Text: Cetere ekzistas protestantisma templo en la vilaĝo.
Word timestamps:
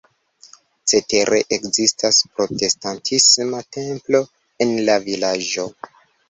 Cetere 0.93 1.41
ekzistas 1.57 2.21
protestantisma 2.39 3.61
templo 3.79 4.23
en 4.67 4.75
la 4.89 4.97
vilaĝo. 5.07 5.69